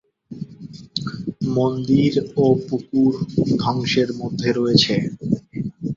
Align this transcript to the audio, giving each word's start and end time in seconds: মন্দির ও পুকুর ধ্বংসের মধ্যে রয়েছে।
মন্দির 1.51 2.13
ও 2.37 2.45
পুকুর 2.67 3.13
ধ্বংসের 3.59 4.09
মধ্যে 4.19 4.49
রয়েছে। 4.51 4.95